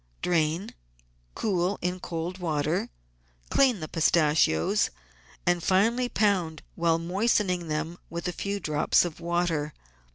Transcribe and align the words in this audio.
Drain, 0.23 0.71
cool 1.35 1.77
in 1.79 1.99
cold 1.99 2.39
water, 2.39 2.89
clean 3.51 3.81
the 3.81 3.87
pistachios, 3.87 4.89
and 5.45 5.61
finely 5.61 6.09
pound 6.09 6.63
while 6.73 6.97
moistening 6.97 7.67
them 7.67 7.99
with 8.09 8.27
a 8.27 8.31
few 8.33 8.59
drops 8.59 9.05
of 9.05 9.19
water. 9.19 9.75